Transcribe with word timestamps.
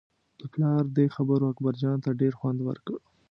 د 0.39 0.41
پلار 0.53 0.83
دې 0.97 1.05
خبرو 1.15 1.49
اکبرجان 1.51 1.97
ته 2.05 2.09
ډېر 2.21 2.33
خوند 2.39 2.59
ورکړ. 2.63 2.95